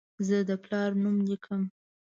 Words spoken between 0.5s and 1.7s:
پلار نوم لیکم.